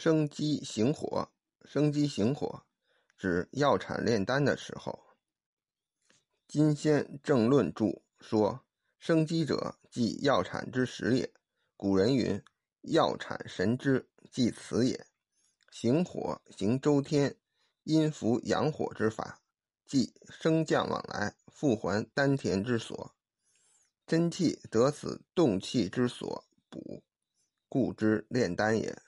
[0.00, 1.30] 生机行火，
[1.66, 2.62] 生机行火，
[3.18, 4.98] 指药产炼丹的时候。
[6.48, 8.64] 金仙正论著说
[8.98, 11.30] ：“生机者，即药产之时也。”
[11.76, 12.42] 古人云
[12.88, 15.06] ：“药产神之，即此也。”
[15.70, 17.36] 行火行周天，
[17.82, 19.42] 阴符阳火之法，
[19.84, 23.14] 即升降往来，复还丹田之所。
[24.06, 27.02] 真气得此动气之所补，
[27.68, 28.98] 故之炼丹也。